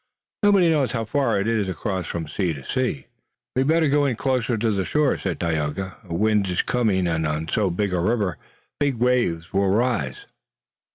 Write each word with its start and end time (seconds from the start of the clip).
Nobody 0.41 0.67
knows 0.67 0.93
how 0.93 1.05
far 1.05 1.39
it 1.39 1.47
is 1.47 1.69
across 1.69 2.07
from 2.07 2.27
sea 2.27 2.53
to 2.53 2.65
sea." 2.65 3.05
"We 3.55 3.61
better 3.61 3.87
go 3.87 4.05
in 4.05 4.15
closer 4.15 4.57
to 4.57 4.71
the 4.71 4.83
shore," 4.83 5.15
said 5.19 5.39
Tayoga. 5.39 5.95
"A 6.09 6.15
wind 6.15 6.47
is 6.47 6.63
coming 6.63 7.05
and 7.05 7.27
on 7.27 7.47
so 7.47 7.69
big 7.69 7.93
a 7.93 7.99
river 7.99 8.39
big 8.79 8.95
waves 8.95 9.53
will 9.53 9.69
rise." 9.69 10.25